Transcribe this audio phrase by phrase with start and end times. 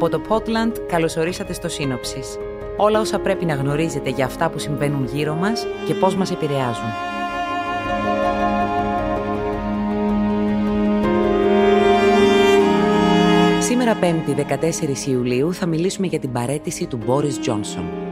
[0.00, 2.38] Από το Portland καλωσορίσατε στο Σύνοψης.
[2.76, 6.84] Όλα όσα πρέπει να γνωρίζετε για αυτά που συμβαίνουν γύρω μας και πώς μας επηρεάζουν.
[13.60, 14.34] Σήμερα 5η
[15.06, 18.07] 14 Ιουλίου θα μιλήσουμε για την παρέτηση του Μπόρις Τζόνσον.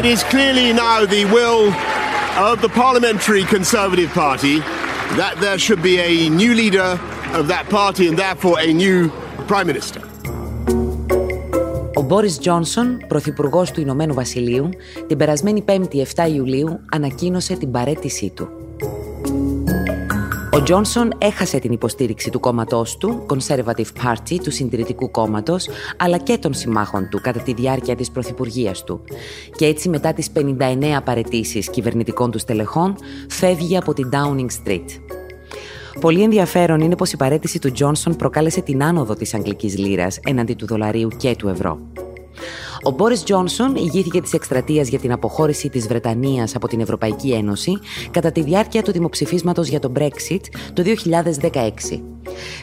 [0.00, 1.62] It is clearly now the will
[2.50, 4.56] of the Parliamentary Conservative Party
[5.20, 6.90] that there should be a new leader
[7.38, 9.10] of that party and therefore a new
[9.46, 10.00] Prime Minister.
[11.94, 14.68] Ο Μπόρις Τζόνσον, πρωθυπουργός του Ηνωμένου Βασιλείου,
[15.06, 18.59] την περασμένη 5η 7 Ιουλίου ανακοίνωσε την παρέτησή του.
[20.60, 26.38] Ο Τζόνσον έχασε την υποστήριξη του κόμματός του, Conservative Party, του Συντηρητικού Κόμματος, αλλά και
[26.38, 29.00] των συμμάχων του κατά τη διάρκεια της πρωθυπουργίας του.
[29.56, 32.96] Και έτσι μετά τις 59 παρετήσεις κυβερνητικών του στελεχών,
[33.28, 34.84] φεύγει από την Downing Street.
[36.00, 40.54] Πολύ ενδιαφέρον είναι πως η παρέτηση του Τζόνσον προκάλεσε την άνοδο της αγγλικής λύρας εναντί
[40.54, 41.78] του δολαρίου και του ευρώ.
[42.82, 47.78] Ο Μπόρις Τζόνσον ηγήθηκε της εκστρατείας για την αποχώρηση της Βρετανίας από την Ευρωπαϊκή Ένωση
[48.10, 50.40] κατά τη διάρκεια του δημοψηφίσματος για το Brexit
[50.72, 52.02] το 2016.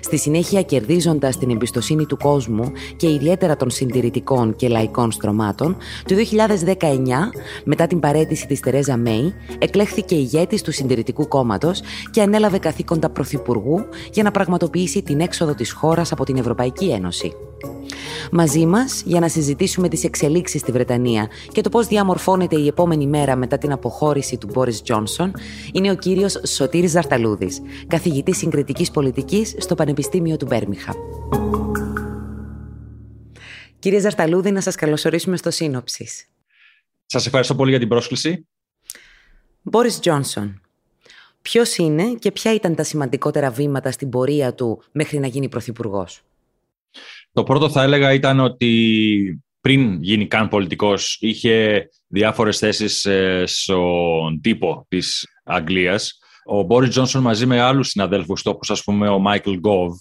[0.02, 6.16] Στη συνέχεια, κερδίζοντας την εμπιστοσύνη του κόσμου και ιδιαίτερα των συντηρητικών και λαϊκών στρωμάτων, το
[6.16, 7.32] 2019,
[7.64, 13.86] μετά την παρέτηση της Τερέζα Μέη, εκλέχθηκε ηγέτης του Συντηρητικού Κόμματος και ανέλαβε καθήκοντα πρωθυπουργού
[14.12, 17.47] για να πραγματοποιήσει την έξοδο της χώρας από την Ευρωπαϊκή Ένωση.
[18.32, 23.08] Μαζί μας για να συζητήσουμε τις εξελίξεις στη Βρετανία και το πώς διαμορφώνεται η επόμενη
[23.08, 25.34] μέρα μετά την αποχώρηση του Μπόρις Τζόνσον
[25.74, 30.94] είναι ο κύριος Σωτήρης Ζαρταλούδης, καθηγητής συγκριτικής πολιτικής στο Πανεπιστήμιο του Μπέρμιχα.
[33.80, 36.26] Κύριε Ζαρταλούδη, να σας καλωσορίσουμε στο Σύνοψης.
[37.06, 38.48] Σας ευχαριστώ πολύ για την πρόσκληση.
[39.62, 40.62] Μπόρις Τζόνσον.
[41.42, 46.22] Ποιος είναι και ποια ήταν τα σημαντικότερα βήματα στην πορεία του μέχρι να γίνει πρωθυπουργός;
[47.38, 54.42] Το πρώτο θα έλεγα ήταν ότι πριν γίνει καν πολιτικός είχε διάφορες θέσεις ε, στον
[54.42, 56.20] τύπο της Αγγλίας.
[56.46, 59.92] Ο Μπόρις Τζόνσον μαζί με άλλους συναδέλφους, όπως ας πούμε ο Μάικλ Γκόβ,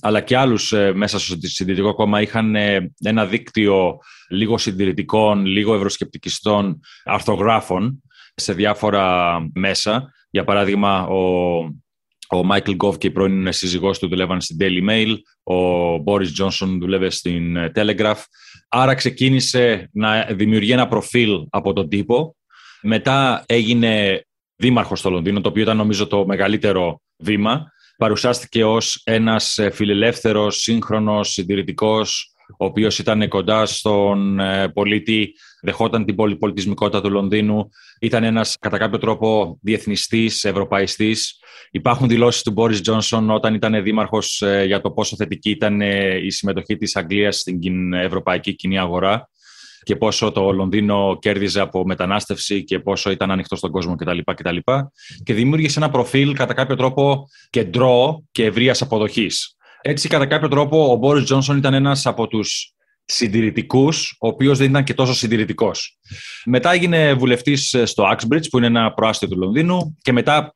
[0.00, 3.98] αλλά και άλλους ε, μέσα στο συντηρητικό κόμμα είχαν ε, ένα δίκτυο
[4.28, 8.02] λίγο συντηρητικών, λίγο ευρωσκεπτικιστών αρθρογράφων
[8.34, 10.12] σε διάφορα μέσα.
[10.30, 11.81] Για παράδειγμα, ο
[12.32, 15.14] ο Μάικλ Γκόβ και η πρώην σύζυγός του δουλεύαν στην Daily Mail.
[15.42, 18.20] Ο Μπόρις Τζόνσον δούλευε στην ε, Telegraph.
[18.68, 22.36] Άρα ξεκίνησε να δημιουργεί ένα προφίλ από τον τύπο.
[22.82, 24.22] Μετά έγινε
[24.56, 27.72] δήμαρχος στο Λονδίνο, το οποίο ήταν νομίζω το μεγαλύτερο βήμα.
[27.96, 36.04] Παρουσιάστηκε ως ένας ε, φιλελεύθερος, σύγχρονος, συντηρητικός, ο οποίος ήταν κοντά στον ε, πολίτη, δεχόταν
[36.04, 37.68] την πολυπολιτισμικότητα του Λονδίνου,
[38.00, 41.38] ήταν ένας κατά κάποιο τρόπο διεθνιστής, ευρωπαϊστής.
[41.70, 46.16] Υπάρχουν δηλώσεις του Μπόρις Τζόνσον όταν ήταν δήμαρχος ε, για το πόσο θετική ήταν ε,
[46.16, 49.30] η συμμετοχή της Αγγλίας στην ευρωπαϊκή κοινή αγορά
[49.82, 54.18] και πόσο το Λονδίνο κέρδιζε από μετανάστευση και πόσο ήταν ανοιχτό στον κόσμο κτλ.
[54.34, 54.56] κτλ.
[55.22, 59.56] Και δημιούργησε ένα προφίλ κατά κάποιο τρόπο κεντρό και ευρείας αποδοχής.
[59.82, 62.74] Έτσι, κατά κάποιο τρόπο, ο Μπόρις Τζόνσον ήταν ένας από τους
[63.04, 65.98] συντηρητικούς, ο οποίος δεν ήταν και τόσο συντηρητικός.
[66.44, 70.54] Μετά έγινε βουλευτής στο Axbridge, που είναι ένα προάστιο του Λονδίνου, και μετά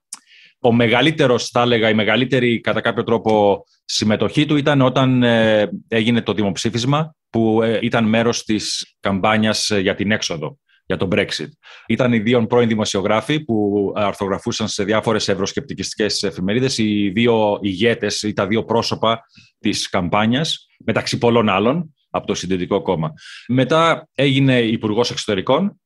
[0.60, 6.22] ο μεγαλύτερος, θα έλεγα, η μεγαλύτερη κατά κάποιο τρόπο συμμετοχή του ήταν όταν ε, έγινε
[6.22, 11.48] το δημοψήφισμα, που ε, ήταν μέρος της καμπάνιας ε, για την έξοδο για τον Brexit.
[11.86, 18.32] Ήταν οι δύο πρώην δημοσιογράφοι που αρθογραφούσαν σε διάφορες ευρωσκεπτικιστικές εφημερίδες, οι δύο ηγέτες ή
[18.32, 19.20] τα δύο πρόσωπα
[19.58, 23.12] της καμπάνιας, μεταξύ πολλών άλλων από το Συντηρητικό Κόμμα.
[23.48, 25.80] Μετά έγινε Υπουργός Εξωτερικών,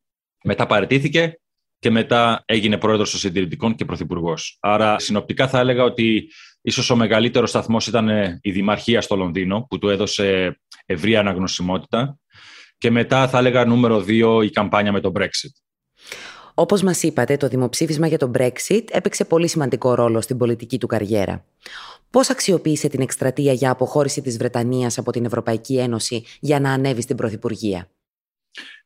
[0.45, 1.41] μετά παρετήθηκε
[1.79, 4.57] και μετά έγινε πρόεδρος των Συντηρητικών και Πρωθυπουργός.
[4.61, 6.31] Άρα, συνοπτικά θα έλεγα ότι
[6.61, 8.09] ίσως ο μεγαλύτερος σταθμός ήταν
[8.43, 12.19] η Δημαρχία στο Λονδίνο, που του έδωσε ευρία αναγνωσιμότητα.
[12.79, 15.70] Και μετά θα έλεγα νούμερο δύο η καμπάνια με το Brexit.
[16.61, 20.87] Όπως μας είπατε, το δημοψήφισμα για το Brexit έπαιξε πολύ σημαντικό ρόλο στην πολιτική του
[20.87, 21.45] καριέρα.
[22.11, 27.03] Πώς αξιοποίησε την εκστρατεία για αποχώρηση της Βρετανίας από την Ευρωπαϊκή Ένωση για να ανέβει
[27.03, 27.91] στην Πρωθυπουργία;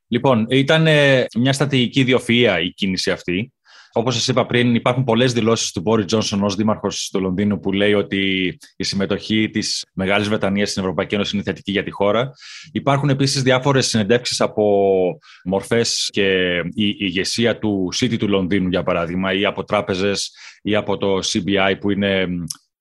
[0.09, 3.53] Λοιπόν, ήταν ε, μια στρατηγική ιδιοφυΐα η κίνηση αυτή.
[3.97, 7.73] Όπως σας είπα πριν, υπάρχουν πολλές δηλώσεις του Μπόρι Τζόνσον ως δήμαρχος του Λονδίνου που
[7.73, 12.31] λέει ότι η συμμετοχή της Μεγάλης Βρετανίας στην Ευρωπαϊκή Ένωση είναι θετική για τη χώρα.
[12.73, 19.33] Υπάρχουν επίσης διάφορες συνεντεύξεις από μορφές και η ηγεσία του City του Λονδίνου, για παράδειγμα,
[19.33, 20.31] ή από τράπεζες
[20.63, 22.27] ή από το CBI, που είναι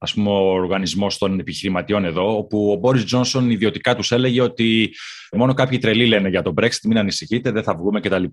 [0.03, 4.93] ας πούμε, ο οργανισμός των επιχειρηματιών εδώ, όπου ο Μπόρις Τζόνσον ιδιωτικά τους έλεγε ότι
[5.31, 8.23] μόνο κάποιοι τρελοί λένε για τον Brexit, μην ανησυχείτε, δεν θα βγούμε κτλ.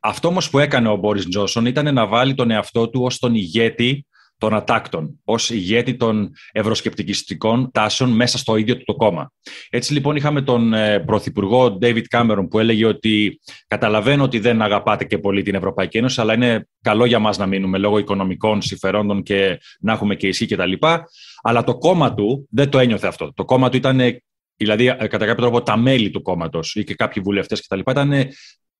[0.00, 3.34] Αυτό όμως που έκανε ο Μπόρις Τζόνσον ήταν να βάλει τον εαυτό του ως τον
[3.34, 4.06] ηγέτη
[4.42, 9.32] των ατάκτων, ως ηγέτη των ευρωσκεπτικιστικών τάσεων μέσα στο ίδιο του το κόμμα.
[9.70, 15.04] Έτσι λοιπόν είχαμε τον ε, Πρωθυπουργό David Cameron που έλεγε ότι καταλαβαίνω ότι δεν αγαπάτε
[15.04, 19.22] και πολύ την Ευρωπαϊκή Ένωση, αλλά είναι καλό για μας να μείνουμε λόγω οικονομικών συμφερόντων
[19.22, 20.72] και να έχουμε και ισχύ κτλ.
[21.42, 23.32] Αλλά το κόμμα του δεν το ένιωθε αυτό.
[23.34, 24.00] Το κόμμα του ήταν
[24.56, 27.90] Δηλαδή, ε, κατά κάποιο τρόπο, τα μέλη του κόμματος ή και κάποιοι βουλευτές κτλ.
[27.90, 28.12] ήταν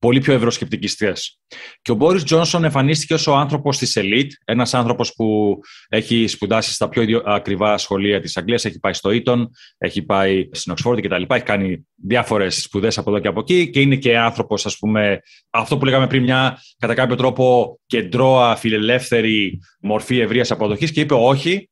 [0.03, 1.39] πολύ πιο ευρωσκεπτικιστές.
[1.83, 5.59] Και ο Μπόρις Τζόνσον εμφανίστηκε ως ο άνθρωπος της ελίτ, ένας άνθρωπος που
[5.89, 10.73] έχει σπουδάσει στα πιο ακριβά σχολεία της Αγγλίας, έχει πάει στο Ήτον, έχει πάει στην
[10.73, 11.23] Οξφόρδη κτλ.
[11.29, 15.21] Έχει κάνει διάφορες σπουδές από εδώ και από εκεί και είναι και άνθρωπος, ας πούμε,
[15.51, 21.15] αυτό που λέγαμε πριν, μια κατά κάποιο τρόπο κεντρώα, φιλελεύθερη μορφή ευρείας αποδοχής και είπε
[21.15, 21.71] όχι,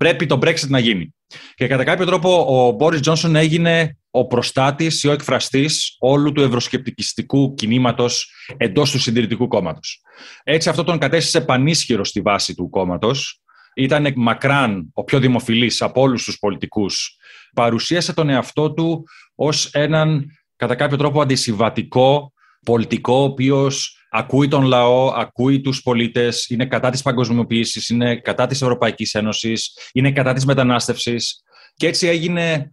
[0.00, 1.14] πρέπει το Brexit να γίνει.
[1.54, 6.40] Και κατά κάποιο τρόπο ο Μπόρι Τζόνσον έγινε ο προστάτης ή ο εκφραστής όλου του
[6.40, 10.02] ευρωσκεπτικιστικού κινήματος εντός του συντηρητικού κόμματος.
[10.44, 13.40] Έτσι, αυτό τον κατέστησε πανίσχυρο στη βάση του κόμματος.
[13.74, 17.16] Ήταν μακράν ο πιο δημοφιλής από όλους τους πολιτικούς.
[17.54, 19.04] Παρουσίασε τον εαυτό του
[19.34, 20.26] ως έναν
[20.56, 22.32] κατά κάποιο τρόπο αντισυμβατικό
[22.64, 28.46] πολιτικό, ο οποίος ακούει τον λαό, ακούει τους πολίτες, είναι κατά της παγκοσμιοποίησης, είναι κατά
[28.46, 31.42] της Ευρωπαϊκής Ένωσης, είναι κατά της μετανάστευσης.
[31.74, 32.72] Και έτσι έγινε,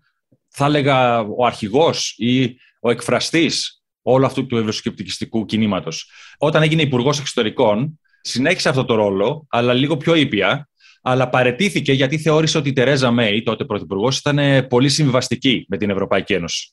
[0.50, 6.10] θα έλεγα, ο αρχηγός ή ο εκφραστής όλου αυτού του ευρωσκεπτικιστικού κινήματος.
[6.38, 10.70] Όταν έγινε υπουργός Εξωτερικών, συνέχισε αυτό το ρόλο, αλλά λίγο πιο ήπια,
[11.02, 15.90] αλλά παρετήθηκε γιατί θεώρησε ότι η Τερέζα Μέη, τότε πρωθυπουργός, ήταν πολύ συμβαστική με την
[15.90, 16.72] Ευρωπαϊκή Ένωση.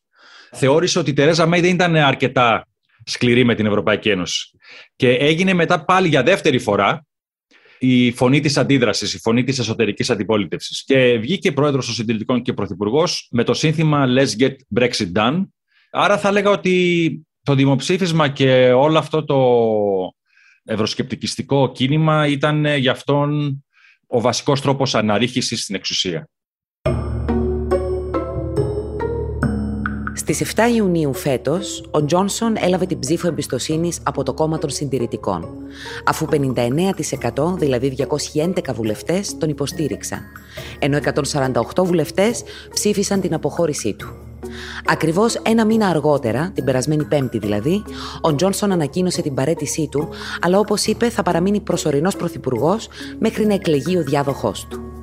[0.53, 2.67] Θεώρησε ότι η Τερέζα Μέη δεν ήταν αρκετά
[3.07, 4.51] σκληρή με την Ευρωπαϊκή Ένωση.
[4.97, 7.07] Και έγινε μετά πάλι για δεύτερη φορά
[7.79, 10.85] η φωνή της αντίδρασης, η φωνή της εσωτερικής αντιπολίτευσης.
[10.85, 15.45] Και βγήκε πρόεδρος των συντηρητικών και πρωθυπουργός με το σύνθημα «Let's get Brexit done».
[15.91, 19.39] Άρα θα έλεγα ότι το δημοψήφισμα και όλο αυτό το
[20.65, 23.59] ευρωσκεπτικιστικό κίνημα ήταν για αυτόν
[24.07, 26.29] ο βασικός τρόπος αναρρίχησης στην εξουσία.
[30.27, 35.49] Στις 7 Ιουνίου φέτος, ο Τζόνσον έλαβε την ψήφο εμπιστοσύνης από το κόμμα των συντηρητικών,
[36.05, 37.97] αφού 59% δηλαδή
[38.35, 40.21] 211 βουλευτές τον υποστήριξαν,
[40.79, 40.99] ενώ
[41.73, 42.43] 148 βουλευτές
[42.75, 44.17] ψήφισαν την αποχώρησή του.
[44.87, 47.83] Ακριβώς ένα μήνα αργότερα, την περασμένη Πέμπτη δηλαδή,
[48.21, 50.09] ο Τζόνσον ανακοίνωσε την παρέτησή του,
[50.41, 52.89] αλλά όπως είπε θα παραμείνει προσωρινός πρωθυπουργός
[53.19, 54.94] μέχρι να εκλεγεί ο διάδοχός του.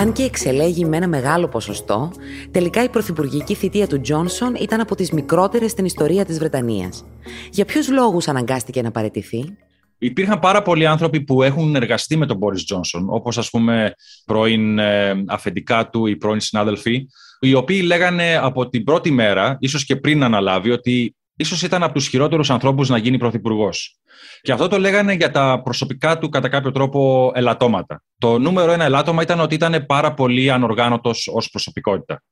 [0.00, 2.12] Αν και εξελέγει με ένα μεγάλο ποσοστό,
[2.50, 7.04] τελικά η πρωθυπουργική θητεία του Τζόνσον ήταν από τις μικρότερες στην ιστορία της Βρετανίας.
[7.50, 9.56] Για ποιους λόγους αναγκάστηκε να παραιτηθεί,
[10.02, 13.94] Υπήρχαν πάρα πολλοί άνθρωποι που έχουν εργαστεί με τον Μπόρις Τζόνσον, όπως ας πούμε
[14.26, 17.06] πρώην ε, αφεντικά του ή πρώην συνάδελφοι,
[17.40, 21.92] οι οποίοι λέγανε από την πρώτη μέρα, ίσως και πριν αναλάβει, ότι ίσως ήταν από
[21.92, 23.98] τους χειρότερους ανθρώπους να γίνει πρωθυπουργός.
[24.42, 28.02] Και αυτό το λέγανε για τα προσωπικά του κατά κάποιο τρόπο ελαττώματα.
[28.18, 32.22] Το νούμερο ένα ελάττωμα ήταν ότι ήταν πάρα πολύ ανοργάνωτος ως προσωπικότητα.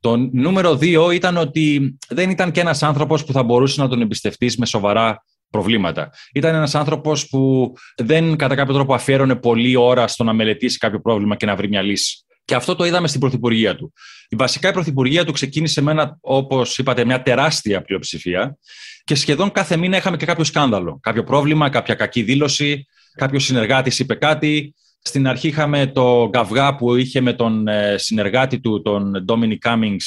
[0.00, 4.00] Το νούμερο δύο ήταν ότι δεν ήταν και ένας άνθρωπος που θα μπορούσε να τον
[4.00, 6.10] εμπιστευτείς με σοβαρά προβλήματα.
[6.32, 11.00] Ήταν ένας άνθρωπος που δεν κατά κάποιο τρόπο αφιέρωνε πολλή ώρα στο να μελετήσει κάποιο
[11.00, 12.25] πρόβλημα και να βρει μια λύση.
[12.46, 13.92] Και αυτό το είδαμε στην Πρωθυπουργία του.
[14.28, 18.58] Η βασικά η Πρωθυπουργία του ξεκίνησε με ένα, όπως είπατε, μια τεράστια πλειοψηφία
[19.04, 20.98] και σχεδόν κάθε μήνα είχαμε και κάποιο σκάνδαλο.
[21.02, 24.74] Κάποιο πρόβλημα, κάποια κακή δήλωση, κάποιος συνεργάτης είπε κάτι.
[25.02, 30.04] Στην αρχή είχαμε το γκαυγά που είχε με τον ε, συνεργάτη του, τον Dominic Cummings,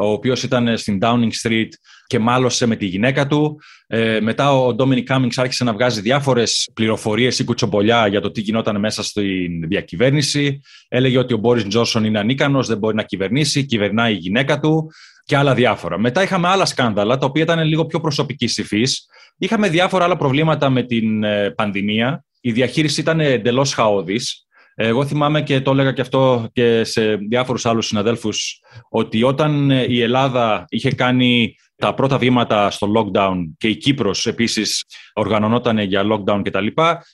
[0.00, 1.68] ο οποίος ήταν στην Downing Street
[2.06, 3.60] και μάλωσε με τη γυναίκα του.
[3.86, 8.40] Ε, μετά ο Ντόμινι Κάμινγκ άρχισε να βγάζει διάφορες πληροφορίες ή κουτσομπολιά για το τι
[8.40, 10.60] γινόταν μέσα στην διακυβέρνηση.
[10.88, 14.90] Έλεγε ότι ο Μπόρι Τζόνσον είναι ανίκανος, δεν μπορεί να κυβερνήσει, κυβερνάει η γυναίκα του
[15.24, 15.98] και άλλα διάφορα.
[15.98, 19.06] Μετά είχαμε άλλα σκάνδαλα, τα οποία ήταν λίγο πιο προσωπική υφής.
[19.38, 22.24] Είχαμε διάφορα άλλα προβλήματα με την ε, πανδημία.
[22.40, 24.46] Η διαχείριση ήταν εντελώς χαόδης.
[24.82, 28.60] Εγώ θυμάμαι και το έλεγα και αυτό και σε διάφορους άλλους συναδέλφους
[28.90, 34.26] ότι όταν ε, η Ελλάδα είχε κάνει τα πρώτα βήματα στο lockdown και η Κύπρος
[34.26, 36.66] επίσης οργανωνόταν για lockdown κτλ.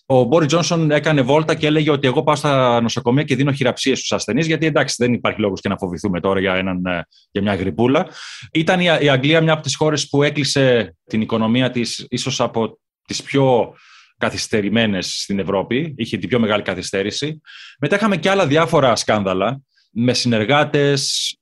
[0.07, 3.99] Ο Μπόρις Τζόνσον έκανε βόλτα και έλεγε ότι εγώ πάω στα νοσοκομεία και δίνω χειραψίες
[3.99, 7.43] στους ασθενείς γιατί εντάξει δεν υπάρχει λόγος και να φοβηθούμε τώρα για, έναν, ε, για
[7.43, 8.07] μια γρυπούλα.
[8.53, 13.23] Ήταν η Αγγλία μια από τις χώρες που έκλεισε την οικονομία της ίσως από τις
[13.23, 13.75] πιο
[14.19, 15.95] καθυστερημένες στην Ευρώπη.
[15.97, 17.41] Είχε την πιο μεγάλη καθυστέρηση.
[17.79, 21.35] Μετά είχαμε και άλλα διάφορα σκάνδαλα με συνεργάτες.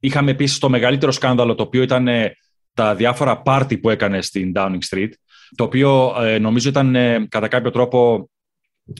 [0.00, 2.36] Είχαμε επίσης το μεγαλύτερο σκάνδαλο, το οποίο ήταν ε,
[2.74, 5.10] τα διάφορα πάρτι που έκανε στην Downing Street,
[5.56, 8.30] το οποίο ε, νομίζω ήταν ε, κατά κάποιο τρόπο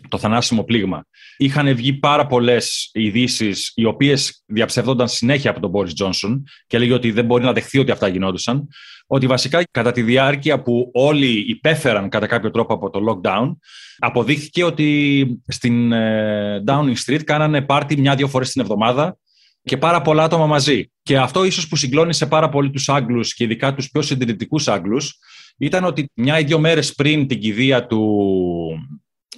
[0.08, 1.04] το θανάσιμο πλήγμα.
[1.36, 6.92] Είχαν βγει πάρα πολλές ειδήσεις, οι οποίες διαψεύδονταν συνέχεια από τον Μπόρι Τζόνσον και έλεγε
[6.92, 8.68] ότι δεν μπορεί να δεχθεί ότι αυτά γινόντουσαν.
[9.06, 13.56] Ότι βασικά κατά τη διάρκεια που όλοι υπέφεραν κατά κάποιο τρόπο από το lockdown,
[13.98, 19.16] αποδείχθηκε ότι στην ε, Downing Street κάνανε πάρτι μια-δύο φορές την εβδομάδα
[19.62, 20.90] και πάρα πολλά άτομα μαζί.
[21.02, 25.18] Και αυτό ίσως που συγκλώνησε πάρα πολύ τους Άγγλους και ειδικά τους πιο συντηρητικούς Άγγλους,
[25.56, 28.00] ήταν ότι μια ή δύο μέρες πριν την κηδεία του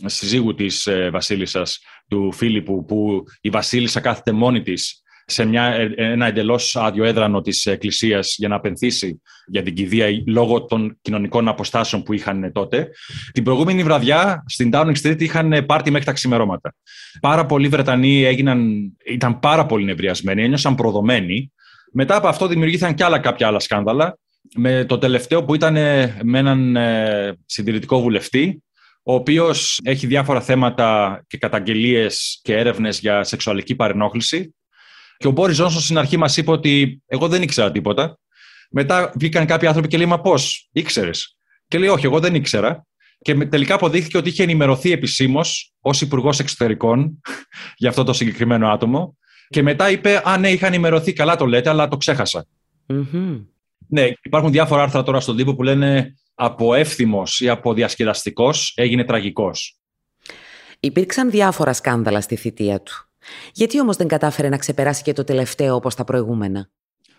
[0.05, 5.95] συζύγου της ε, βασίλισσας, του Φίλιππου, που η βασίλισσα κάθεται μόνη της σε μια, ε,
[5.97, 11.49] ένα εντελώς άδειο έδρανο της Εκκλησίας για να απενθήσει για την κηδεία λόγω των κοινωνικών
[11.49, 12.89] αποστάσεων που είχαν τότε.
[13.33, 16.75] Την προηγούμενη βραδιά στην Downing Street είχαν πάρτι μέχρι τα ξημερώματα.
[17.21, 21.53] Πάρα πολλοί Βρετανοί έγιναν, ήταν πάρα πολύ νευριασμένοι, ένιωσαν προδομένοι.
[21.93, 24.19] Μετά από αυτό δημιουργήθηκαν και άλλα κάποια άλλα σκάνδαλα.
[24.57, 25.73] Με το τελευταίο που ήταν
[26.23, 28.63] με έναν ε, συντηρητικό βουλευτή,
[29.07, 34.55] ο οποίος έχει διάφορα θέματα και καταγγελίες και έρευνες για σεξουαλική παρενόχληση.
[35.17, 38.19] Και ο Μπόρις Τζόνσον στην αρχή μας είπε ότι εγώ δεν ήξερα τίποτα.
[38.71, 41.37] Μετά βγήκαν κάποιοι άνθρωποι και λέει: Μα πώς, ήξερες.
[41.69, 42.87] Και λέει: Όχι, εγώ δεν ήξερα.
[43.19, 47.21] Και τελικά αποδείχθηκε ότι είχε ενημερωθεί επισήμως ως Υπουργός Εξωτερικών
[47.77, 49.17] για αυτό το συγκεκριμένο άτομο.
[49.49, 51.13] Και μετά είπε: Α, ναι, είχα ενημερωθεί.
[51.13, 52.47] Καλά το λέτε, αλλά το ξεχασα
[53.89, 59.05] Ναι, υπάρχουν διάφορα άρθρα τώρα στον τύπο που λένε από εύθυμος ή από διασκεδαστικός έγινε
[59.05, 59.79] τραγικός.
[60.81, 62.93] Υπήρξαν διάφορα σκάνδαλα στη θητεία του.
[63.53, 66.71] Γιατί όμως δεν κατάφερε να ξεπεράσει και το τελευταίο όπως τα προηγούμενα;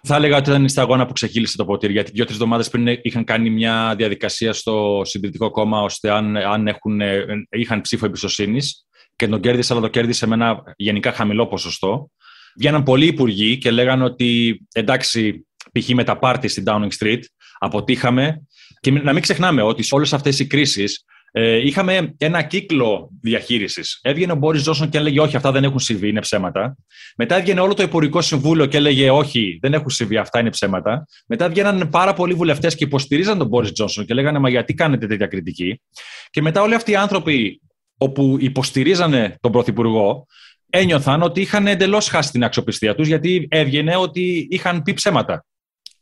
[0.02, 1.94] Θα έλεγα ότι ήταν η σταγόνα που ξεχύλισε το ποτήρι.
[1.94, 7.02] Γιατί δύο-τρει εβδομάδες πριν είχαν κάνει μια διαδικασία στο Συντηρητικό Κόμμα ώστε αν, αν έχουν,
[7.50, 12.10] είχαν ψήφο εμπιστοσύνης και τον κέρδισε, αλλά το κέρδισε με ένα γενικά χαμηλό ποσοστό.
[12.58, 15.90] Βγαίναν πολλοί υπουργοί και λέγανε ότι εντάξει, π.χ.
[15.90, 17.22] με τα πάρτι στην Downing Street
[17.60, 18.42] αποτύχαμε.
[18.86, 24.00] Και να μην ξεχνάμε ότι σε όλες αυτές οι κρίσεις ε, είχαμε ένα κύκλο διαχείρισης.
[24.02, 26.76] Έβγαινε ο Μπόρις Τζόνσον και έλεγε: Όχι, αυτά δεν έχουν συμβεί, είναι ψέματα.
[27.18, 31.08] Μετά έβγαινε όλο το Υπουργικό Συμβούλιο και έλεγε: Όχι, δεν έχουν συμβεί, αυτά είναι ψέματα.
[31.28, 35.08] Μετά βγαίναν πάρα πολλοί βουλευτές και υποστηρίζαν τον Μπόρις Τζόνσον και λέγανε: Μα γιατί κάνετε
[35.08, 35.82] τέτοια κριτική.
[36.30, 37.62] Και μετά όλοι αυτοί οι άνθρωποι
[37.98, 40.26] όπου υποστηρίζανε τον Πρωθυπουργό
[40.70, 45.46] ένιωθαν ότι είχαν εντελώς χάσει την αξιοπιστία τους γιατί έβγαινε ότι είχαν πει ψέματα.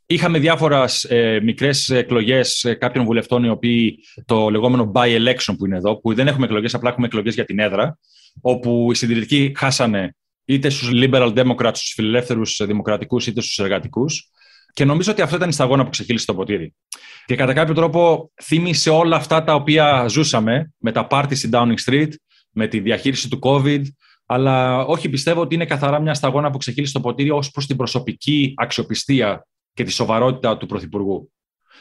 [0.05, 5.77] Είχαμε διάφορα ε, μικρές εκλογές ε, κάποιων βουλευτών, οι οποίοι το λεγόμενο by-election που είναι
[5.77, 7.97] εδώ, που δεν έχουμε εκλογές, απλά έχουμε εκλογές για την έδρα,
[8.41, 14.29] όπου οι συντηρητικοί χάσανε είτε στους liberal democrats, στους φιλελεύθερους δημοκρατικούς, είτε στους εργατικούς.
[14.73, 16.73] Και νομίζω ότι αυτό ήταν η σταγόνα που ξεχύλισε το ποτήρι.
[17.25, 21.77] Και κατά κάποιο τρόπο θύμισε όλα αυτά τα οποία ζούσαμε με τα πάρτι στην Downing
[21.85, 22.09] Street,
[22.51, 23.81] με τη διαχείριση του COVID,
[24.25, 27.75] αλλά όχι πιστεύω ότι είναι καθαρά μια σταγόνα που ξεχύλισε το ποτήρι ως προς την
[27.75, 31.31] προσωπική αξιοπιστία και τη σοβαρότητα του Πρωθυπουργού.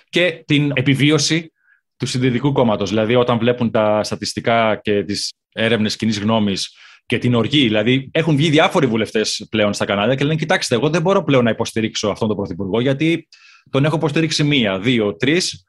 [0.08, 1.52] Και την επιβίωση
[1.96, 2.88] του συντηρητικού κόμματος.
[2.88, 7.62] Δηλαδή, όταν βλέπουν τα στατιστικά και τις έρευνες κοινής γνώμης και την οργή.
[7.62, 11.44] Δηλαδή, έχουν βγει διάφοροι βουλευτές πλέον στα κανάλια και λένε: Κοιτάξτε, εγώ δεν μπορώ πλέον
[11.44, 13.28] να υποστηρίξω αυτόν τον Πρωθυπουργό, γιατί
[13.70, 15.64] τον έχω υποστηρίξει μία, δύο, τρεις.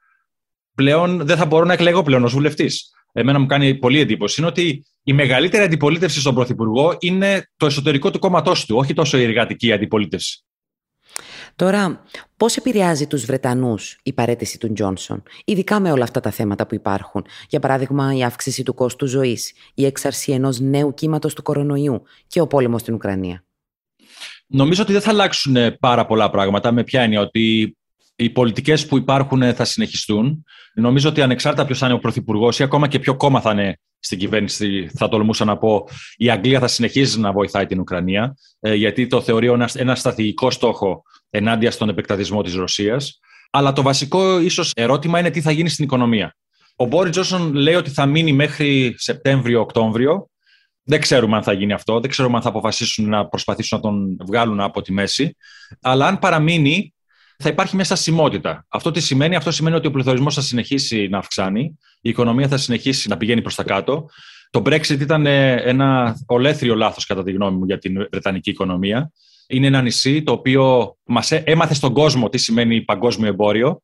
[0.75, 2.91] Πλέον δεν θα μπορώ να εκλεγώ πλέον ως βουλευτής.
[3.11, 8.11] Εμένα μου κάνει πολύ εντύπωση είναι ότι η μεγαλύτερη αντιπολίτευση στον Πρωθυπουργό είναι το εσωτερικό
[8.11, 10.43] του κόμματός του, όχι τόσο η εργατική αντιπολίτευση.
[11.55, 12.03] Τώρα,
[12.37, 16.75] πώς επηρεάζει τους Βρετανούς η παρέτηση του Τζόνσον, ειδικά με όλα αυτά τα θέματα που
[16.75, 22.03] υπάρχουν, για παράδειγμα η αύξηση του κόστου ζωής, η έξαρση ενός νέου κύματος του κορονοϊού
[22.27, 23.43] και ο πόλεμος στην Ουκρανία;
[24.47, 26.71] Νομίζω ότι δεν θα αλλάξουν πάρα πολλά πράγματα.
[26.71, 27.77] Με ποια έννοια; Ότι
[28.15, 30.43] οι πολιτικές που υπάρχουν θα συνεχιστούν.
[30.73, 33.79] Νομίζω ότι ανεξάρτητα ποιος θα είναι ο Πρωθυπουργός ή ακόμα και ποιο κόμμα θα είναι
[33.99, 38.73] στην κυβέρνηση, θα τολμούσα να πω, η Αγγλία θα συνεχίζει να βοηθάει την Ουκρανία, ε,
[38.73, 41.03] γιατί το θεωρεί ένας, ένα στρατηγικό στόχο
[41.35, 43.19] ενάντια στον επεκτατισμό της Ρωσίας.
[43.51, 46.35] Αλλά το βασικό ίσως ερώτημα είναι τι θα γίνει στην οικονομία.
[46.75, 50.29] Ο Μπόρις Τζόνσον λέει ότι θα μείνει μέχρι Σεπτέμβριο-Οκτώβριο.
[50.83, 51.99] Δεν ξέρουμε αν θα γίνει αυτό.
[51.99, 55.37] Δεν ξέρουμε αν θα αποφασίσουν να προσπαθήσουν να τον βγάλουν από τη μέση.
[55.81, 56.93] Αλλά αν παραμείνει,
[57.37, 58.65] θα υπάρχει μια στασιμότητα.
[58.67, 62.57] Αυτό τι σημαίνει, αυτό σημαίνει ότι ο πληθωρισμός θα συνεχίσει να αυξάνει, η οικονομία θα
[62.57, 64.09] συνεχίσει να πηγαίνει προς τα κάτω.
[64.49, 69.11] Το Brexit ήταν ένα ολέθριο λάθος, κατά τη γνώμη μου, για την Βρετανική οικονομία
[69.47, 73.81] είναι ένα νησί το οποίο μας έμαθε στον κόσμο τι σημαίνει παγκόσμιο εμπόριο.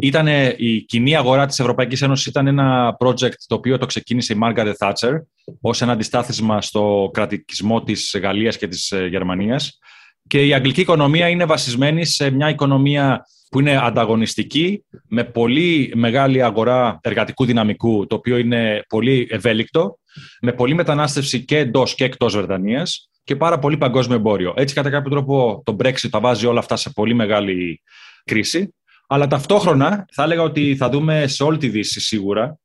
[0.00, 0.26] Ήταν
[0.56, 4.72] η κοινή αγορά της Ευρωπαϊκής Ένωσης ήταν ένα project το οποίο το ξεκίνησε η Margaret
[4.78, 5.12] Thatcher
[5.60, 9.78] ως ένα αντιστάθισμα στο κρατικισμό της Γαλλίας και της ε, Γερμανίας.
[10.26, 16.42] Και η αγγλική οικονομία είναι βασισμένη σε μια οικονομία που είναι ανταγωνιστική, με πολύ μεγάλη
[16.42, 19.98] αγορά εργατικού δυναμικού, το οποίο είναι πολύ ευέλικτο,
[20.40, 24.54] με πολλή μετανάστευση και εντός και εκτός Βρετανίας και πάρα πολύ παγκόσμιο εμπόριο.
[24.56, 27.82] Έτσι, κατά κάποιο τρόπο, το Brexit τα βάζει όλα αυτά σε πολύ μεγάλη
[28.24, 28.74] κρίση.
[29.06, 32.58] Αλλά ταυτόχρονα θα έλεγα ότι θα δούμε σε όλη τη Δύση σίγουρα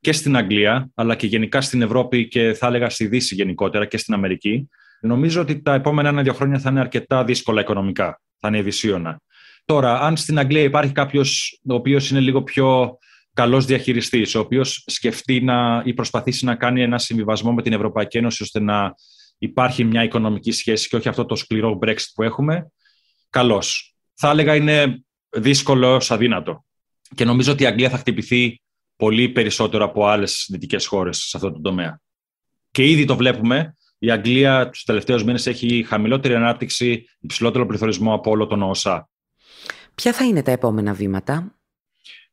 [0.00, 3.96] και στην Αγγλία, αλλά και γενικά στην Ευρώπη και θα έλεγα στη Δύση γενικότερα και
[3.96, 4.68] στην Αμερική,
[5.00, 8.20] νομίζω ότι τα επόμενα ένα-δύο χρόνια θα είναι αρκετά δύσκολα οικονομικά.
[8.38, 9.20] Θα είναι ευησίωνα.
[9.64, 12.98] Τώρα, αν στην Αγγλία υπάρχει κάποιος ο οποίος είναι λίγο πιο
[13.34, 18.18] καλός διαχειριστής, ο οποίος σκεφτεί να, ή προσπαθήσει να κάνει ένα συμβιβασμό με την Ευρωπαϊκή
[18.18, 18.94] Ένωση ώστε να
[19.42, 22.70] υπάρχει μια οικονομική σχέση και όχι αυτό το σκληρό Brexit που έχουμε,
[23.30, 23.94] καλώς.
[24.14, 26.64] Θα έλεγα είναι δύσκολο, αδύνατο.
[27.14, 28.60] Και νομίζω ότι η Αγγλία θα χτυπηθεί
[28.96, 32.00] πολύ περισσότερο από άλλες δυτικές χώρες σε αυτό το τομέα.
[32.70, 33.76] Και ήδη το βλέπουμε.
[33.98, 39.08] Η Αγγλία τους τελευταίους μήνες έχει χαμηλότερη ανάπτυξη, υψηλότερο πληθωρισμό από όλο τον ΟΣΑ.
[39.94, 41.58] Ποια θα είναι τα επόμενα βήματα;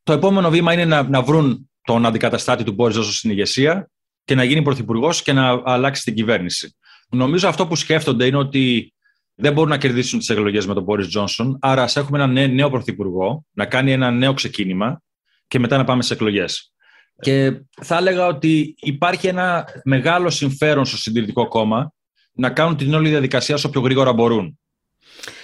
[0.04, 3.90] Το επόμενο βήμα είναι να, να βρουν τον αντικαταστάτη του Μπόρις Τζόνσον στην ηγεσία
[4.24, 6.76] και να γίνει πρωθυπουργός και να αλλάξει την κυβέρνηση.
[7.10, 8.94] Νομίζω αυτό που σκέφτονται είναι ότι
[9.36, 11.58] δεν μπορούν να κερδίσουν τις εκλογές με τον Μπόρι Τζόνσον.
[11.62, 15.02] Άρα, ας έχουμε ένα νέο πρωθυπουργό, να κάνει ένα νέο ξεκίνημα
[15.48, 16.74] και μετά να πάμε σε εκλογές.
[17.22, 21.94] Και θα έλεγα ότι υπάρχει ένα μεγάλο συμφέρον στο Συντηρητικό Κόμμα
[22.34, 24.60] να κάνουν την όλη διαδικασία όσο πιο γρήγορα μπορούν.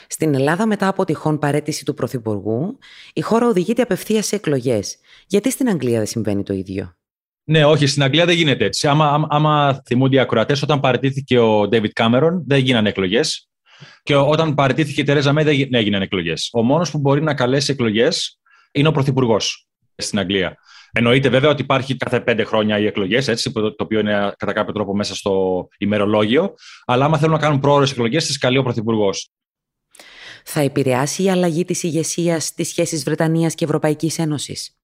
[0.08, 2.78] Στην Ελλάδα, μετά από τυχόν παρέτηση του Πρωθυπουργού,
[3.14, 4.98] η χώρα οδηγείται απευθείας σε εκλογές.
[5.28, 6.98] Γιατί στην Αγγλία δεν συμβαίνει το ίδιο;
[7.48, 8.88] Ναι, όχι, στην Αγγλία δεν γίνεται έτσι.
[8.88, 13.50] Άμα, άμα, άμα θυμούνται οι ακροατές, όταν παραιτήθηκε ο David Κάμερον, δεν έγιναν εκλογές.
[14.04, 16.50] Και όταν παραιτήθηκε η Τερέζα Μέη, δεν έγιναν εκλογές.
[16.54, 18.40] Ο μόνος που μπορεί να καλέσει εκλογές
[18.72, 20.58] είναι ο Πρωθυπουργός στην Αγγλία.
[20.92, 24.96] Εννοείται βέβαια ότι υπάρχει κάθε πέντε χρόνια οι εκλογές, το οποίο είναι κατά κάποιο τρόπο
[24.96, 26.54] μέσα στο ημερολόγιο.
[26.86, 29.30] Αλλά άμα θέλουν να κάνουν πρόορε εκλογές, τις καλεί ο Πρωθυπουργός.
[30.46, 34.78] Θα επηρεάσει η αλλαγή της ηγεσίας τη σχέση Βρετανίας και Ευρωπαϊκής Ένωσης;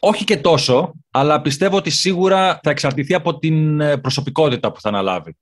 [0.00, 4.88] Όχι και τόσο, αλλά πιστεύω ότι σίγουρα θα εξαρτηθεί από την ε, προσωπικότητα που θα
[4.88, 5.36] αναλάβει.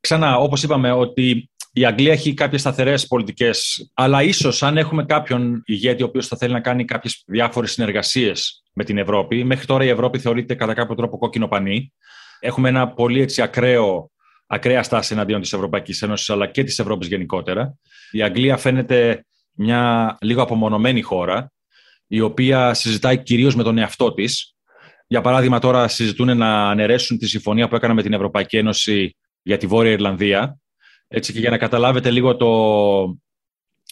[0.00, 5.62] Ξανά, όπως είπαμε, ότι η Αγγλία έχει κάποιες σταθερές πολιτικές, αλλά ίσως αν έχουμε κάποιον
[5.66, 9.84] ηγέτη ο οποίος θα θέλει να κάνει κάποιες διάφορες συνεργασίες με την Ευρώπη, μέχρι τώρα
[9.84, 11.92] η Ευρώπη θεωρείται κατά κάποιο τρόπο κόκκινο πανί.
[12.40, 14.10] Έχουμε ένα πολύ έτσι ακραίο,
[14.46, 17.74] ακραία στάση εναντίον της Ευρωπαϊκής Ένωσης αλλά και της Ευρώπης γενικότερα.
[18.10, 21.52] Η Αγγλία φαίνεται μια λίγο απομονωμένη χώρα,
[22.12, 24.54] η οποία συζητάει κυρίως με τον εαυτό της.
[25.06, 29.56] Για παράδειγμα, τώρα συζητούν να αναιρέσουν τη συμφωνία που έκανα με την Ευρωπαϊκή Ένωση για
[29.56, 30.58] τη Βόρεια Ιρλανδία,
[31.08, 32.52] έτσι και για να καταλάβετε λίγο το,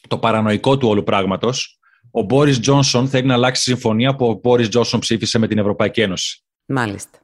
[0.09, 1.79] το παρανοϊκό του όλου πράγματος,
[2.11, 6.01] ο Μπόρις Τζόνσον θέλει να αλλάξει συμφωνία που ο Μπόρις Τζόνσον ψήφισε με την Ευρωπαϊκή
[6.01, 6.43] Ένωση.
[6.67, 7.19] Μάλιστα.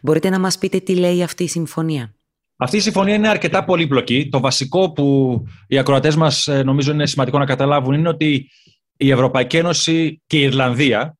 [0.00, 2.14] Μπορείτε να μας πείτε τι λέει αυτή η συμφωνία;
[2.56, 4.28] Αυτή η συμφωνία είναι αρκετά πολύπλοκη.
[4.28, 8.50] Το βασικό που οι ακροατές μας ε, νομίζω είναι σημαντικό να καταλάβουν είναι ότι
[9.02, 11.16] η Ευρωπαϊκή Ένωση και η Ιρλανδία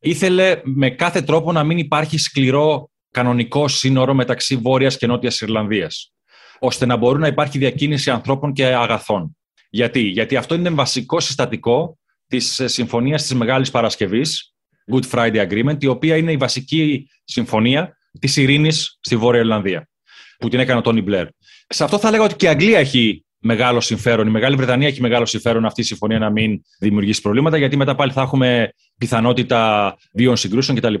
[0.00, 6.12] ήθελε με κάθε τρόπο να μην υπάρχει σκληρό κανονικό σύνορο μεταξύ Βόρειας και Νότιας Ιρλανδίας
[6.58, 9.36] ώστε να μπορούν να υπάρχει διακίνηση ανθρώπων και αγαθών.
[9.70, 14.54] Γιατί, Γιατί αυτό είναι βασικό συστατικό της ε, συμφωνίας της Μεγάλης Παρασκευής,
[14.92, 19.88] Good Friday Agreement, η οποία είναι η βασική συμφωνία της ειρήνης στη Βόρεια Ιρλανδία,
[20.38, 21.26] που την έκανε ο Τόνι Μπλερ.
[21.68, 25.00] Σε αυτό θα λέγα ότι και η Αγγλία έχει μεγάλο συμφέρον, η Μεγάλη Βρετανία έχει
[25.00, 29.94] μεγάλο συμφέρον αυτή η συμφωνία να μην δημιουργήσει προβλήματα, γιατί μετά πάλι θα έχουμε πιθανότητα
[30.12, 30.94] βίων συγκρούσεων κτλ.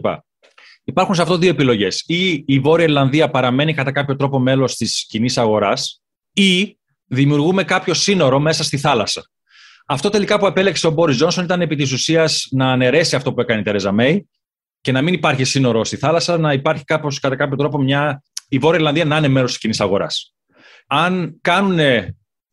[0.84, 2.04] Υπάρχουν σε αυτό δύο επιλογές.
[2.06, 7.94] Ή η Βόρεια Ιρλανδία παραμένει κατά κάποιο τρόπο μέλος της κοινή αγοράς, ή δημιουργούμε κάποιο
[7.94, 9.30] σύνορο μέσα στη θάλασσα.
[9.86, 13.40] Αυτό τελικά που επέλεξε ο Μπόρις Τζόνσον ήταν επί της ουσίας να αναιρέσει αυτό που
[13.40, 14.28] έκανε η Τερέζα Μέη
[14.80, 18.22] και να μην υπάρχει σύνορο στη θάλασσα, να υπάρχει κάπως, κατά κάποιο τρόπο μια.
[18.48, 20.34] η Βόρεια Ιρλανδία να είναι μέρος της κοινής αγοράς.
[20.86, 21.78] Αν κάνουν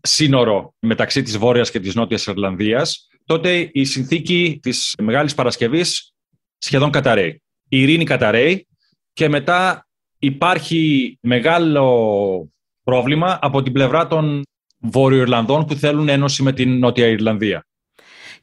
[0.04, 6.14] σύνορο μεταξύ της Βόρειας και της Νότιας Ιρλανδίας, τότε η συνθήκη της Μεγάλης Παρασκευής
[6.58, 8.68] σχεδόν καταραίει η ειρήνη καταραίει
[9.14, 9.88] και μετά
[10.20, 12.50] υπάρχει μεγάλο
[12.84, 14.42] πρόβλημα από την πλευρά των
[14.78, 17.66] Βόρειο Ιρλανδών που θέλουν ένωση με την Νότια Ιρλανδία.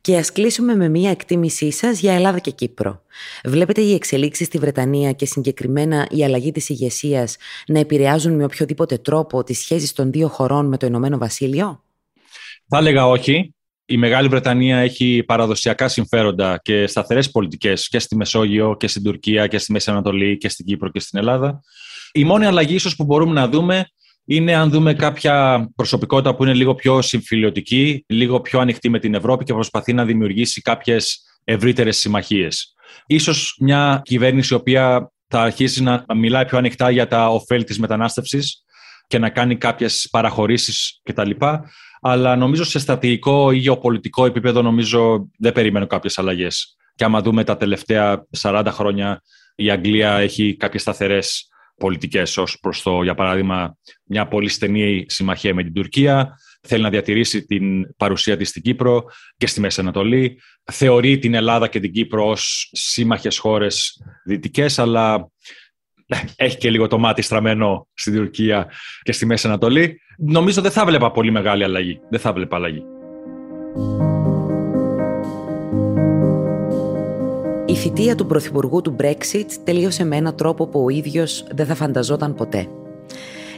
[0.01, 3.03] Και ας κλείσουμε με μία εκτίμησή σας για Ελλάδα και Κύπρο.
[3.45, 7.37] Βλέπετε οι εξελίξεις στη Βρετανία και συγκεκριμένα η αλλαγή της ηγεσίας
[7.67, 11.83] να επηρεάζουν με οποιοδήποτε τρόπο τις σχέσεις των δύο χωρών με το Ηνωμένο Βασίλειο;
[12.69, 13.55] Θα έλεγα όχι
[13.91, 19.47] η Μεγάλη Βρετανία έχει παραδοσιακά συμφέροντα και σταθερές πολιτικές και στη Μεσόγειο και στην Τουρκία
[19.47, 21.63] και στη Μέση Ανατολή και στην Κύπρο και στην Ελλάδα.
[22.13, 23.87] Η μόνη αλλαγή ίσως που μπορούμε να δούμε
[24.33, 29.15] είναι αν δούμε κάποια προσωπικότητα που είναι λίγο πιο συμφιλιωτική, λίγο πιο ανοιχτή με την
[29.15, 32.75] Ευρώπη και προσπαθεί να δημιουργήσει κάποιες ευρύτερες συμμαχίες.
[33.07, 37.79] Ίσως μια κυβέρνηση η οποία θα αρχίσει να μιλάει πιο ανοιχτά για τα ωφέλη της
[37.79, 38.65] μετανάστευσης
[39.07, 41.31] και να κάνει κάποιες παραχωρήσεις κτλ
[42.01, 46.77] αλλά νομίζω σε στρατηγικό ή γεωπολιτικό επίπεδο νομίζω δεν περιμένω κάποιες αλλαγές.
[46.95, 49.23] Και άμα δούμε τα τελευταία 40 χρόνια
[49.55, 51.50] η Αγγλία έχει κάποιες σταθερές
[51.81, 56.91] πολιτικές ως προς το, για παράδειγμα, μια πολύ στενή συμμαχία με την Τουρκία, θέλει να
[56.91, 59.05] διατηρήσει την παρουσία της στην Κύπρο
[59.37, 60.41] και στη Μέση Ανατολή.
[60.73, 65.31] Θεωρεί την Ελλάδα και την Κύπρο ως σύμμαχες χώρες δυτικές, αλλά
[66.37, 68.71] έχει και λίγο το μάτι στραμμένο στην Τουρκία
[69.03, 70.01] και στη Μέση Ανατολή.
[70.19, 72.01] Νομίζω δεν θα βλέπα πολύ μεγάλη αλλαγή.
[72.11, 73.00] Δεν θα βλέπα αλλαγή.
[77.81, 82.35] Θητεία του Πρωθυπουργού του Brexit τελείωσε με έναν τρόπο που ο ίδιος δεν θα φανταζόταν
[82.35, 82.67] ποτέ.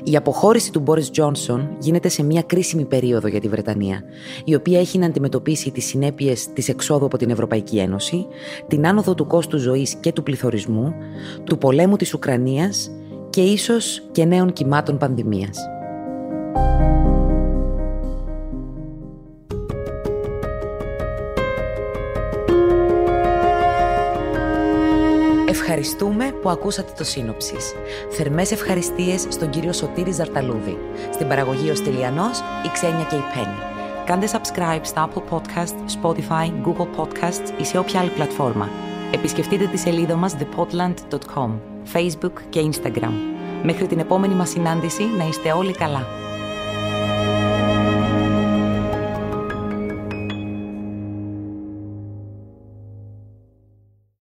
[0.05, 4.03] Η αποχώρηση του Μπόρις Τζόνσον γίνεται σε μια κρίσιμη περίοδο για τη Βρετανία,
[4.45, 8.27] η οποία έχει να αντιμετωπίσει τις συνέπειες της εξόδου από την Ευρωπαϊκή Ένωση,
[8.69, 10.95] την άνοδο του κόστου ζωής και του πληθωρισμού,
[11.45, 12.91] του πολέμου της Ουκρανίας
[13.31, 15.59] και ίσως και νέων κυμάτων πανδημίας.
[25.65, 27.73] Ευχαριστούμε που ακούσατε το σύνοψης.
[28.11, 30.79] Θερμές ευχαριστίες στον κύριο Σωτήρη Ζαρταλούδη.
[31.13, 33.59] Στην παραγωγή ο Στυλιανός, η Ξένια και η Πέννη.
[34.07, 38.69] Κάντε subscribe στα Apple Podcast, Spotify, Google Podcasts ή σε όποια άλλη πλατφόρμα.
[39.15, 41.51] Επισκεφτείτε τη σελίδα μας thepodland.com,
[41.93, 43.13] Facebook και Instagram.
[43.63, 46.22] Μέχρι την επόμενη μας συνάντηση να είστε όλοι καλά.